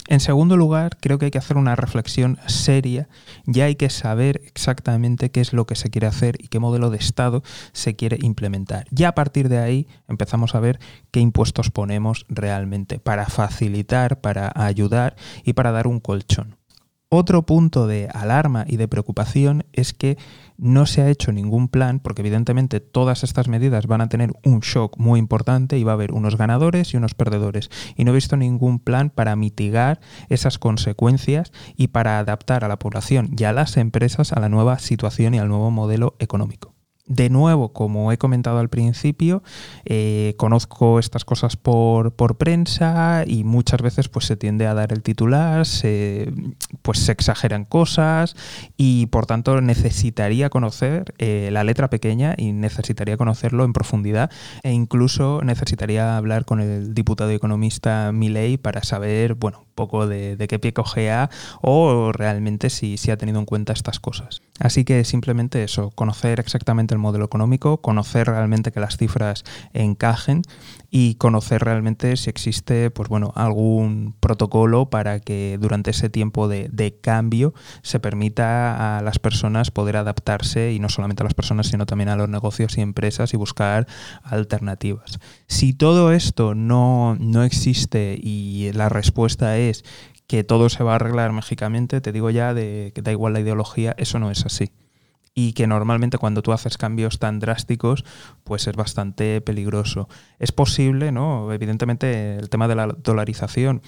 En 0.06 0.20
segundo 0.20 0.58
lugar, 0.58 0.98
creo 1.00 1.18
que 1.18 1.24
hay 1.24 1.30
que 1.30 1.38
hacer 1.38 1.56
una 1.56 1.76
reflexión 1.76 2.38
seria, 2.46 3.08
ya 3.46 3.64
hay 3.64 3.74
que 3.74 3.88
saber 3.88 4.42
exactamente 4.44 5.30
qué 5.30 5.40
es 5.40 5.54
lo 5.54 5.64
que 5.64 5.76
se 5.76 5.88
quiere 5.88 6.06
hacer 6.06 6.36
y 6.38 6.48
qué 6.48 6.58
modelo 6.58 6.90
de 6.90 6.98
Estado 6.98 7.42
se 7.72 7.96
quiere 7.96 8.18
implementar. 8.20 8.86
Ya 8.90 9.08
a 9.08 9.14
partir 9.14 9.48
de 9.48 9.58
ahí 9.58 9.88
empezamos 10.06 10.54
a 10.54 10.60
ver 10.60 10.78
qué 11.10 11.20
impuestos 11.20 11.70
ponemos 11.70 12.26
realmente 12.28 12.98
para 12.98 13.26
facilitar, 13.26 14.20
para 14.20 14.52
ayudar 14.54 15.16
y 15.42 15.54
para 15.54 15.72
dar 15.72 15.86
un 15.86 16.00
colchón. 16.00 16.58
Otro 17.16 17.42
punto 17.46 17.86
de 17.86 18.08
alarma 18.12 18.64
y 18.66 18.76
de 18.76 18.88
preocupación 18.88 19.66
es 19.72 19.92
que 19.92 20.18
no 20.58 20.84
se 20.84 21.00
ha 21.00 21.08
hecho 21.08 21.30
ningún 21.30 21.68
plan, 21.68 22.00
porque 22.00 22.22
evidentemente 22.22 22.80
todas 22.80 23.22
estas 23.22 23.46
medidas 23.46 23.86
van 23.86 24.00
a 24.00 24.08
tener 24.08 24.32
un 24.42 24.58
shock 24.58 24.98
muy 24.98 25.20
importante 25.20 25.78
y 25.78 25.84
va 25.84 25.92
a 25.92 25.94
haber 25.94 26.10
unos 26.10 26.36
ganadores 26.36 26.92
y 26.92 26.96
unos 26.96 27.14
perdedores. 27.14 27.70
Y 27.94 28.02
no 28.02 28.10
he 28.10 28.14
visto 28.14 28.36
ningún 28.36 28.80
plan 28.80 29.10
para 29.10 29.36
mitigar 29.36 30.00
esas 30.28 30.58
consecuencias 30.58 31.52
y 31.76 31.86
para 31.86 32.18
adaptar 32.18 32.64
a 32.64 32.68
la 32.68 32.80
población 32.80 33.30
y 33.38 33.44
a 33.44 33.52
las 33.52 33.76
empresas 33.76 34.32
a 34.32 34.40
la 34.40 34.48
nueva 34.48 34.80
situación 34.80 35.34
y 35.34 35.38
al 35.38 35.46
nuevo 35.46 35.70
modelo 35.70 36.16
económico. 36.18 36.73
De 37.06 37.28
nuevo, 37.28 37.74
como 37.74 38.12
he 38.12 38.16
comentado 38.16 38.58
al 38.60 38.70
principio, 38.70 39.42
eh, 39.84 40.32
conozco 40.38 40.98
estas 40.98 41.26
cosas 41.26 41.54
por, 41.54 42.12
por, 42.12 42.38
prensa 42.38 43.24
y 43.26 43.44
muchas 43.44 43.82
veces 43.82 44.08
pues, 44.08 44.24
se 44.24 44.36
tiende 44.36 44.66
a 44.66 44.72
dar 44.72 44.90
el 44.90 45.02
titular, 45.02 45.66
se, 45.66 46.32
pues 46.80 47.00
se 47.00 47.12
exageran 47.12 47.66
cosas 47.66 48.36
y 48.78 49.04
por 49.06 49.26
tanto 49.26 49.60
necesitaría 49.60 50.48
conocer 50.48 51.12
eh, 51.18 51.50
la 51.52 51.62
letra 51.62 51.90
pequeña 51.90 52.36
y 52.38 52.52
necesitaría 52.52 53.18
conocerlo 53.18 53.64
en 53.64 53.74
profundidad 53.74 54.30
e 54.62 54.72
incluso 54.72 55.42
necesitaría 55.44 56.16
hablar 56.16 56.46
con 56.46 56.60
el 56.60 56.94
diputado 56.94 57.32
economista 57.32 58.12
Milei 58.12 58.56
para 58.56 58.82
saber, 58.82 59.34
bueno, 59.34 59.58
un 59.58 59.74
poco 59.74 60.06
de, 60.06 60.36
de 60.36 60.48
qué 60.48 60.58
pie 60.58 60.72
cogea 60.72 61.28
o 61.60 62.12
realmente 62.12 62.70
si, 62.70 62.96
si 62.96 63.10
ha 63.10 63.18
tenido 63.18 63.40
en 63.40 63.44
cuenta 63.44 63.74
estas 63.74 64.00
cosas. 64.00 64.40
Así 64.60 64.84
que 64.84 65.02
simplemente 65.04 65.64
eso, 65.64 65.90
conocer 65.90 66.38
exactamente 66.38 66.94
el 66.94 67.00
modelo 67.00 67.24
económico, 67.24 67.78
conocer 67.78 68.28
realmente 68.28 68.70
que 68.70 68.78
las 68.78 68.96
cifras 68.96 69.42
encajen 69.72 70.42
y 70.90 71.16
conocer 71.16 71.64
realmente 71.64 72.16
si 72.16 72.30
existe 72.30 72.92
pues 72.92 73.08
bueno, 73.08 73.32
algún 73.34 74.14
protocolo 74.20 74.90
para 74.90 75.18
que 75.18 75.58
durante 75.60 75.90
ese 75.90 76.08
tiempo 76.08 76.46
de, 76.46 76.98
cambio 77.02 77.52
se 77.82 77.98
permita 77.98 78.98
a 78.98 79.02
las 79.02 79.18
personas 79.18 79.72
poder 79.72 79.96
adaptarse 79.96 80.72
y 80.72 80.78
no 80.78 80.88
solamente 80.88 81.24
a 81.24 81.24
las 81.24 81.34
personas 81.34 81.66
sino 81.66 81.84
también 81.84 82.08
a 82.08 82.16
los 82.16 82.28
negocios 82.28 82.78
y 82.78 82.80
empresas 82.80 83.34
y 83.34 83.36
buscar 83.36 83.88
alternativas. 84.22 85.18
Si 85.48 85.72
todo 85.72 86.12
esto 86.12 86.54
no, 86.54 87.16
no 87.18 87.42
existe 87.42 88.16
y 88.22 88.70
la 88.72 88.88
respuesta 88.88 89.58
es 89.58 89.84
que 90.26 90.44
todo 90.44 90.68
se 90.68 90.84
va 90.84 90.92
a 90.92 90.96
arreglar 90.96 91.32
mágicamente, 91.32 92.00
te 92.00 92.12
digo 92.12 92.30
ya 92.30 92.54
de 92.54 92.92
que 92.94 93.02
da 93.02 93.12
igual 93.12 93.32
la 93.32 93.40
ideología, 93.40 93.94
eso 93.98 94.18
no 94.18 94.30
es 94.30 94.44
así. 94.46 94.72
Y 95.34 95.52
que 95.52 95.66
normalmente 95.66 96.16
cuando 96.16 96.42
tú 96.42 96.52
haces 96.52 96.78
cambios 96.78 97.18
tan 97.18 97.40
drásticos, 97.40 98.04
pues 98.44 98.68
es 98.68 98.76
bastante 98.76 99.40
peligroso. 99.40 100.08
Es 100.38 100.52
posible, 100.52 101.10
¿no? 101.10 101.52
Evidentemente, 101.52 102.36
el 102.36 102.48
tema 102.48 102.68
de 102.68 102.76
la 102.76 102.86
dolarización, 102.86 103.82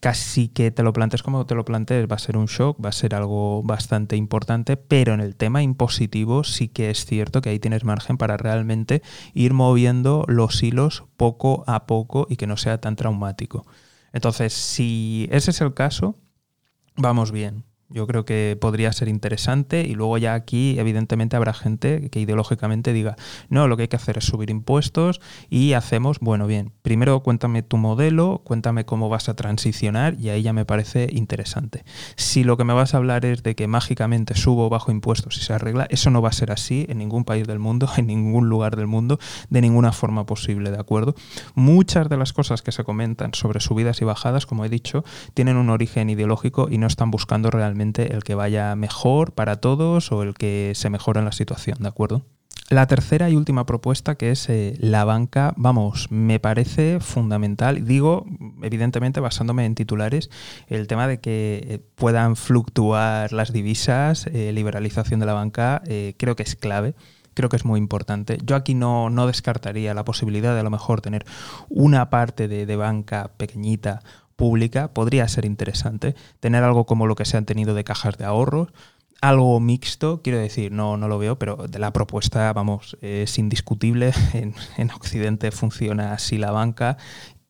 casi 0.00 0.48
que 0.48 0.72
te 0.72 0.82
lo 0.82 0.92
plantees 0.92 1.22
como 1.22 1.46
te 1.46 1.54
lo 1.54 1.64
plantees, 1.64 2.10
va 2.10 2.16
a 2.16 2.18
ser 2.18 2.36
un 2.36 2.46
shock, 2.46 2.84
va 2.84 2.88
a 2.88 2.92
ser 2.92 3.14
algo 3.14 3.62
bastante 3.62 4.16
importante, 4.16 4.76
pero 4.76 5.14
en 5.14 5.20
el 5.20 5.36
tema 5.36 5.62
impositivo 5.62 6.42
sí 6.42 6.66
que 6.66 6.90
es 6.90 7.06
cierto 7.06 7.40
que 7.40 7.50
ahí 7.50 7.60
tienes 7.60 7.84
margen 7.84 8.18
para 8.18 8.36
realmente 8.36 9.02
ir 9.32 9.54
moviendo 9.54 10.24
los 10.26 10.60
hilos 10.64 11.04
poco 11.16 11.62
a 11.68 11.86
poco 11.86 12.26
y 12.28 12.34
que 12.34 12.48
no 12.48 12.56
sea 12.56 12.80
tan 12.80 12.96
traumático. 12.96 13.64
Entonces, 14.12 14.52
si 14.52 15.28
ese 15.30 15.50
es 15.50 15.60
el 15.60 15.74
caso, 15.74 16.18
vamos 16.96 17.32
bien. 17.32 17.64
Yo 17.92 18.06
creo 18.06 18.24
que 18.24 18.56
podría 18.60 18.92
ser 18.92 19.08
interesante 19.08 19.82
y 19.82 19.94
luego 19.94 20.18
ya 20.18 20.34
aquí 20.34 20.78
evidentemente 20.78 21.36
habrá 21.36 21.52
gente 21.52 22.08
que 22.10 22.20
ideológicamente 22.20 22.92
diga, 22.92 23.16
no, 23.48 23.68
lo 23.68 23.76
que 23.76 23.82
hay 23.82 23.88
que 23.88 23.96
hacer 23.96 24.18
es 24.18 24.24
subir 24.24 24.50
impuestos 24.50 25.20
y 25.50 25.74
hacemos, 25.74 26.18
bueno, 26.20 26.46
bien, 26.46 26.72
primero 26.82 27.20
cuéntame 27.22 27.62
tu 27.62 27.76
modelo, 27.76 28.42
cuéntame 28.44 28.84
cómo 28.84 29.08
vas 29.08 29.28
a 29.28 29.34
transicionar 29.34 30.16
y 30.18 30.30
ahí 30.30 30.42
ya 30.42 30.52
me 30.52 30.64
parece 30.64 31.08
interesante. 31.12 31.84
Si 32.16 32.44
lo 32.44 32.56
que 32.56 32.64
me 32.64 32.72
vas 32.72 32.94
a 32.94 32.96
hablar 32.96 33.24
es 33.24 33.42
de 33.42 33.54
que 33.54 33.66
mágicamente 33.66 34.34
subo 34.34 34.68
bajo 34.70 34.90
impuestos 34.90 35.36
y 35.36 35.40
se 35.40 35.52
arregla, 35.52 35.86
eso 35.90 36.10
no 36.10 36.22
va 36.22 36.30
a 36.30 36.32
ser 36.32 36.50
así 36.50 36.86
en 36.88 36.98
ningún 36.98 37.24
país 37.24 37.46
del 37.46 37.58
mundo, 37.58 37.88
en 37.96 38.06
ningún 38.06 38.48
lugar 38.48 38.76
del 38.76 38.86
mundo, 38.86 39.18
de 39.50 39.60
ninguna 39.60 39.92
forma 39.92 40.24
posible, 40.24 40.70
¿de 40.70 40.78
acuerdo? 40.78 41.14
Muchas 41.54 42.08
de 42.08 42.16
las 42.16 42.32
cosas 42.32 42.62
que 42.62 42.72
se 42.72 42.84
comentan 42.84 43.34
sobre 43.34 43.60
subidas 43.60 44.00
y 44.00 44.04
bajadas, 44.04 44.46
como 44.46 44.64
he 44.64 44.68
dicho, 44.68 45.04
tienen 45.34 45.56
un 45.56 45.70
origen 45.70 46.08
ideológico 46.10 46.68
y 46.70 46.78
no 46.78 46.86
están 46.86 47.10
buscando 47.10 47.50
realmente 47.50 47.81
el 47.82 48.24
que 48.24 48.34
vaya 48.34 48.74
mejor 48.76 49.32
para 49.32 49.56
todos 49.56 50.12
o 50.12 50.22
el 50.22 50.34
que 50.34 50.72
se 50.74 50.90
mejore 50.90 51.18
en 51.20 51.26
la 51.26 51.32
situación, 51.32 51.78
¿de 51.80 51.88
acuerdo? 51.88 52.22
La 52.72 52.86
tercera 52.86 53.28
y 53.28 53.36
última 53.36 53.66
propuesta, 53.66 54.14
que 54.14 54.30
es 54.30 54.48
eh, 54.48 54.76
la 54.78 55.04
banca, 55.04 55.52
vamos, 55.58 56.10
me 56.10 56.40
parece 56.40 57.00
fundamental. 57.00 57.84
Digo, 57.84 58.24
evidentemente, 58.62 59.20
basándome 59.20 59.66
en 59.66 59.74
titulares, 59.74 60.30
el 60.68 60.86
tema 60.86 61.06
de 61.06 61.20
que 61.20 61.66
eh, 61.68 61.80
puedan 61.96 62.34
fluctuar 62.34 63.32
las 63.34 63.52
divisas, 63.52 64.26
eh, 64.28 64.52
liberalización 64.54 65.20
de 65.20 65.26
la 65.26 65.34
banca, 65.34 65.82
creo 66.16 66.34
que 66.34 66.44
es 66.44 66.56
clave 66.56 66.94
creo 67.34 67.48
que 67.48 67.56
es 67.56 67.64
muy 67.64 67.78
importante. 67.78 68.36
Yo 68.44 68.56
aquí 68.56 68.74
no, 68.74 69.08
no, 69.08 69.26
descartaría 69.26 69.94
la 69.94 70.04
posibilidad 70.04 70.52
de 70.52 70.60
a 70.60 70.62
lo 70.62 70.68
mejor 70.68 71.00
tener 71.00 71.24
una 71.70 72.10
parte 72.10 72.46
de, 72.46 72.66
de, 72.66 72.76
banca 72.76 73.30
pequeñita 73.38 74.02
pública 74.36 74.92
podría 74.92 75.28
ser 75.28 75.44
interesante. 75.44 76.14
Tener 76.40 76.64
algo 76.64 76.86
como 76.86 77.06
lo 77.06 77.14
que 77.14 77.24
se 77.24 77.36
han 77.36 77.44
tenido 77.44 77.74
de 77.74 77.84
cajas 77.84 78.16
de 78.18 78.24
ahorros, 78.24 78.68
algo 79.20 79.60
mixto, 79.60 80.20
quiero 80.22 80.38
decir, 80.38 80.72
no, 80.72 80.96
no 80.96 81.06
lo 81.06 81.18
veo, 81.18 81.38
pero 81.38 81.68
de 81.68 81.78
la 81.78 81.92
propuesta, 81.92 82.52
vamos, 82.52 82.96
es 83.00 83.38
indiscutible. 83.38 84.12
En, 84.34 84.54
en 84.76 84.90
Occidente 84.90 85.50
funciona 85.52 86.12
así 86.12 86.38
la 86.38 86.50
banca 86.50 86.96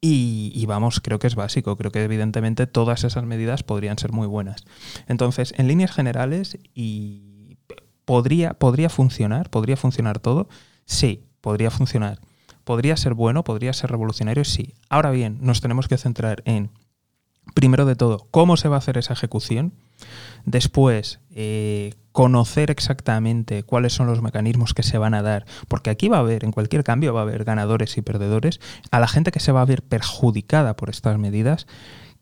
y, 0.04 0.50
y, 0.54 0.66
vamos, 0.66 1.00
creo 1.00 1.20
que 1.20 1.28
es 1.28 1.36
básico. 1.36 1.76
Creo 1.76 1.92
que 1.92 2.02
evidentemente 2.02 2.66
todas 2.66 3.04
esas 3.04 3.24
medidas 3.24 3.62
podrían 3.62 3.98
ser 3.98 4.10
muy 4.10 4.26
buenas. 4.26 4.64
Entonces, 5.06 5.54
en 5.56 5.68
líneas 5.68 5.92
generales, 5.92 6.58
y 6.74 7.56
podría, 8.04 8.54
podría 8.54 8.88
funcionar, 8.88 9.48
podría 9.48 9.76
funcionar 9.76 10.18
todo. 10.18 10.48
Sí, 10.84 11.24
podría 11.40 11.70
funcionar. 11.70 12.18
¿Podría 12.64 12.96
ser 12.96 13.14
bueno? 13.14 13.44
¿Podría 13.44 13.72
ser 13.72 13.90
revolucionario? 13.90 14.44
Sí. 14.44 14.74
Ahora 14.88 15.10
bien, 15.10 15.38
nos 15.40 15.60
tenemos 15.60 15.88
que 15.88 15.98
centrar 15.98 16.42
en, 16.44 16.70
primero 17.54 17.86
de 17.86 17.96
todo, 17.96 18.26
cómo 18.30 18.56
se 18.56 18.68
va 18.68 18.76
a 18.76 18.78
hacer 18.78 18.98
esa 18.98 19.12
ejecución. 19.12 19.72
Después, 20.44 21.20
eh, 21.30 21.94
conocer 22.12 22.70
exactamente 22.70 23.62
cuáles 23.62 23.92
son 23.92 24.06
los 24.06 24.22
mecanismos 24.22 24.74
que 24.74 24.82
se 24.82 24.98
van 24.98 25.14
a 25.14 25.22
dar, 25.22 25.46
porque 25.68 25.90
aquí 25.90 26.08
va 26.08 26.18
a 26.18 26.20
haber, 26.20 26.44
en 26.44 26.52
cualquier 26.52 26.84
cambio, 26.84 27.14
va 27.14 27.20
a 27.20 27.24
haber 27.24 27.44
ganadores 27.44 27.96
y 27.96 28.02
perdedores. 28.02 28.60
A 28.90 29.00
la 29.00 29.08
gente 29.08 29.32
que 29.32 29.40
se 29.40 29.52
va 29.52 29.62
a 29.62 29.66
ver 29.66 29.82
perjudicada 29.82 30.76
por 30.76 30.90
estas 30.90 31.18
medidas, 31.18 31.66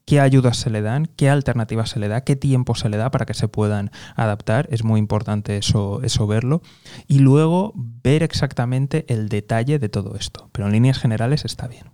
qué 0.04 0.21
ayudas 0.21 0.57
se 0.57 0.71
le 0.71 0.83
dan, 0.83 1.07
qué 1.16 1.30
alternativas 1.30 1.90
se 1.90 2.00
le 2.00 2.09
da, 2.09 2.23
qué 2.23 2.37
tiempo 2.37 2.75
se 2.75 2.88
le 2.88 2.97
da 2.97 3.11
para 3.11 3.26
que 3.26 3.35
se 3.35 3.49
puedan 3.49 3.90
adaptar. 4.16 4.69
Es 4.71 4.85
muy 4.85 4.99
importante 4.99 5.57
eso, 5.57 6.00
eso 6.02 6.26
verlo. 6.26 6.62
Y 7.07 7.21
luego 7.21 7.73
ver 7.76 8.23
exactamente 8.23 9.04
el 9.09 9.28
detalle 9.28 9.78
de 9.78 9.88
todo 9.88 10.16
esto. 10.16 10.49
Pero 10.52 10.66
en 10.66 10.73
líneas 10.73 10.99
generales 10.99 11.45
está 11.45 11.69
bien. 11.69 11.87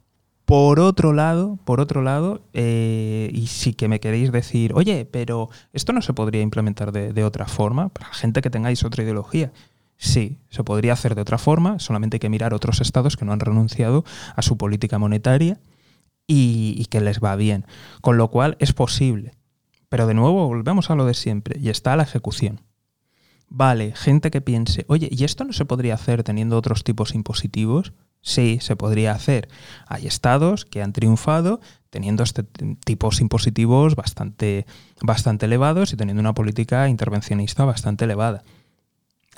Por 0.46 0.78
otro 0.78 1.12
lado, 1.12 1.58
por 1.64 1.80
otro 1.80 2.02
lado, 2.02 2.40
eh, 2.52 3.30
y 3.34 3.48
si 3.48 3.74
que 3.74 3.88
me 3.88 3.98
queréis 3.98 4.30
decir, 4.30 4.72
oye, 4.74 5.04
pero 5.04 5.50
esto 5.72 5.92
no 5.92 6.00
se 6.02 6.14
podría 6.14 6.40
implementar 6.40 6.92
de, 6.92 7.12
de 7.12 7.24
otra 7.24 7.46
forma, 7.46 7.88
para 7.88 8.14
gente 8.14 8.42
que 8.42 8.50
tengáis 8.50 8.84
otra 8.84 9.02
ideología. 9.02 9.52
Sí, 9.98 10.38
se 10.50 10.62
podría 10.62 10.92
hacer 10.92 11.16
de 11.16 11.22
otra 11.22 11.38
forma, 11.38 11.80
solamente 11.80 12.16
hay 12.16 12.20
que 12.20 12.28
mirar 12.28 12.54
otros 12.54 12.80
estados 12.80 13.16
que 13.16 13.24
no 13.24 13.32
han 13.32 13.40
renunciado 13.40 14.04
a 14.36 14.42
su 14.42 14.56
política 14.56 14.98
monetaria 14.98 15.58
y, 16.26 16.84
que 16.86 17.00
les 17.00 17.20
va 17.20 17.36
bien. 17.36 17.66
Con 18.00 18.16
lo 18.16 18.28
cual 18.30 18.56
es 18.60 18.72
posible. 18.72 19.34
Pero 19.88 20.06
de 20.06 20.14
nuevo 20.14 20.48
volvemos 20.48 20.90
a 20.90 20.94
lo 20.94 21.04
de 21.04 21.14
siempre 21.14 21.58
y 21.60 21.68
está 21.68 21.96
la 21.96 22.02
ejecución. 22.02 22.60
Vale, 23.48 23.92
gente 23.94 24.30
que 24.32 24.40
piense, 24.40 24.84
oye, 24.88 25.08
¿y 25.10 25.22
esto 25.22 25.44
no 25.44 25.52
se 25.52 25.64
podría 25.64 25.94
hacer 25.94 26.24
teniendo 26.24 26.56
otros 26.56 26.82
tipos 26.82 27.14
impositivos? 27.14 27.92
Sí, 28.20 28.58
se 28.60 28.74
podría 28.74 29.12
hacer. 29.12 29.48
Hay 29.86 30.08
estados 30.08 30.64
que 30.64 30.82
han 30.82 30.92
triunfado 30.92 31.60
teniendo 31.90 32.24
este 32.24 32.42
tipos 32.84 33.20
impositivos 33.20 33.94
bastante, 33.94 34.66
bastante 35.00 35.46
elevados 35.46 35.92
y 35.92 35.96
teniendo 35.96 36.20
una 36.20 36.34
política 36.34 36.88
intervencionista 36.88 37.64
bastante 37.64 38.04
elevada. 38.04 38.42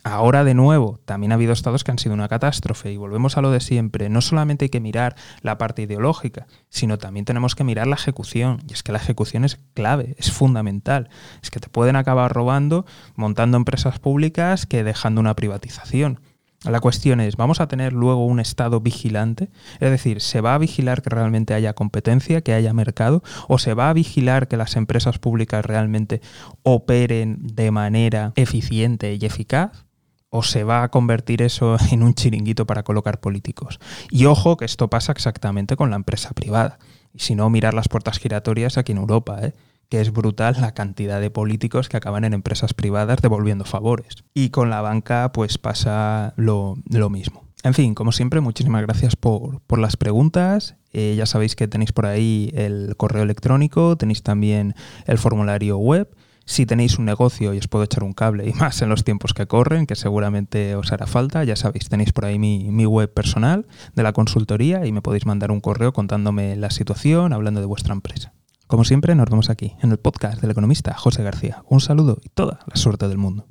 Ahora 0.05 0.45
de 0.45 0.55
nuevo, 0.55 1.01
también 1.05 1.33
ha 1.33 1.35
habido 1.35 1.53
estados 1.53 1.83
que 1.83 1.91
han 1.91 1.99
sido 1.99 2.15
una 2.15 2.29
catástrofe 2.29 2.93
y 2.93 2.97
volvemos 2.97 3.37
a 3.37 3.43
lo 3.43 3.51
de 3.51 3.61
siempre. 3.61 4.09
No 4.09 4.21
solamente 4.21 4.67
hay 4.67 4.69
que 4.69 4.81
mirar 4.81 5.17
la 5.43 5.59
parte 5.59 5.83
ideológica, 5.83 6.47
sino 6.69 6.99
también 6.99 7.25
tenemos 7.25 7.55
que 7.55 7.65
mirar 7.65 7.87
la 7.87 7.97
ejecución. 7.97 8.63
Y 8.69 8.73
es 8.73 8.83
que 8.83 8.93
la 8.93 8.99
ejecución 8.99 9.45
es 9.45 9.57
clave, 9.75 10.15
es 10.19 10.31
fundamental. 10.31 11.11
Es 11.43 11.51
que 11.51 11.61
te 11.61 11.69
pueden 11.69 11.97
acabar 11.97 12.33
robando 12.33 12.87
montando 13.17 13.57
empresas 13.57 13.99
públicas 13.99 14.67
que 14.67 14.85
dejando 14.85 15.21
una 15.21 15.35
privatización. 15.35 16.21
La 16.65 16.81
cuestión 16.81 17.21
es, 17.21 17.37
¿vamos 17.37 17.61
a 17.61 17.69
tener 17.69 17.93
luego 17.93 18.27
un 18.27 18.41
Estado 18.41 18.81
vigilante? 18.81 19.49
Es 19.79 19.91
decir, 19.91 20.21
¿se 20.21 20.41
va 20.41 20.55
a 20.55 20.59
vigilar 20.59 21.03
que 21.03 21.11
realmente 21.11 21.55
haya 21.55 21.73
competencia, 21.73 22.41
que 22.41 22.53
haya 22.53 22.73
mercado? 22.73 23.23
¿O 23.47 23.59
se 23.59 23.75
va 23.75 23.91
a 23.91 23.93
vigilar 23.93 24.49
que 24.49 24.57
las 24.57 24.75
empresas 24.75 25.21
públicas 25.21 25.65
realmente 25.65 26.21
operen 26.65 27.39
de 27.41 27.71
manera 27.71 28.33
eficiente 28.35 29.15
y 29.15 29.25
eficaz? 29.25 29.88
O 30.31 30.43
se 30.43 30.65
va 30.65 30.83
a 30.83 30.91
convertir 30.91 31.43
eso 31.43 31.77
en 31.91 32.03
un 32.03 32.15
chiringuito 32.15 32.67
para 32.67 32.83
colocar 32.83 33.21
políticos. 33.21 33.79
Y 34.11 34.27
ojo 34.27 34.57
que 34.57 34.65
esto 34.65 34.89
pasa 34.89 35.13
exactamente 35.13 35.77
con 35.77 35.91
la 35.91 35.97
empresa 35.97 36.31
privada. 36.33 36.79
Y 37.15 37.21
si 37.21 37.35
no, 37.35 37.49
mirar 37.51 37.75
las 37.75 37.89
puertas 37.89 38.19
giratorias 38.19 38.79
aquí 38.79 38.93
en 38.93 38.99
Europa, 38.99 39.39
¿eh? 39.43 39.55
que 39.89 40.01
es 40.01 40.13
brutal 40.13 40.57
la 40.61 40.75
cantidad 40.75 41.21
de 41.21 41.31
políticos 41.31 41.89
que 41.89 41.97
acaban 41.97 42.25
en 42.25 42.35
empresas 42.35 42.75
privadas 42.75 43.23
devolviendo 43.23 43.65
favores. 43.65 44.25
Y 44.35 44.51
con 44.51 44.69
la 44.69 44.83
banca 44.83 45.33
pues 45.33 45.57
pasa 45.57 46.35
lo, 46.37 46.77
mismo. 47.11 47.45
En 47.63 47.75
fin, 47.75 47.95
como 47.95 48.13
siempre, 48.13 48.41
muchísimas 48.41 48.83
gracias 48.83 49.17
por, 49.17 49.61
por 49.63 49.79
las 49.79 49.97
preguntas. 49.97 50.77
Eh, 50.93 51.15
ya 51.17 51.25
sabéis 51.25 51.57
que 51.57 51.69
tenéis 51.69 51.93
por 51.93 52.07
ahí 52.07 52.53
el 52.55 52.95
correo 52.97 53.23
electrónico, 53.23 53.97
tenéis 53.97 54.23
también 54.23 54.75
el 55.07 55.19
formulario 55.19 55.79
web 55.79 56.09
Si 56.49 56.65
tenéis 56.65 56.99
un 56.99 57.05
negocio 57.05 57.53
y 57.53 57.59
os 57.59 57.69
puedo 57.69 57.85
echar 57.85 58.03
un 58.03 58.15
cable, 58.15 58.49
y 58.49 58.53
más 58.55 58.81
en 58.81 58.89
los 58.89 59.05
tiempos 59.05 59.35
que 59.35 59.47
corren, 59.47 59.87
que 59.87 59.95
seguramente 59.97 60.77
os 60.77 60.91
hará 60.93 61.07
falta, 61.07 61.45
ya 61.45 61.57
sabéis, 61.57 61.91
tenéis 61.91 62.15
por 62.15 62.25
ahí 62.25 62.39
mi, 62.39 62.71
mi 62.71 62.87
web 62.87 63.13
personal 63.13 63.67
de 63.95 64.03
la 64.03 64.15
consultoría 64.15 64.87
y 64.87 64.93
me 64.93 65.03
podéis 65.03 65.27
mandar 65.27 65.53
un 65.53 65.61
correo 65.61 65.93
contándome 65.93 66.57
la 66.57 66.71
situación, 66.71 67.35
hablando 67.35 67.61
de 67.61 67.67
vuestra 67.67 67.93
empresa. 67.93 68.33
Como 68.67 68.85
siempre, 68.85 69.15
nos 69.15 69.29
vemos 69.29 69.51
aquí, 69.51 69.77
en 69.83 69.91
el 69.91 69.99
podcast 69.99 70.41
del 70.41 70.51
economista 70.51 70.95
José 70.95 71.23
García. 71.23 71.63
Un 71.69 71.81
saludo 71.81 72.17
y 72.25 72.31
toda 72.31 72.61
la 72.67 72.77
suerte 72.77 73.09
del 73.09 73.19
mundo. 73.19 73.47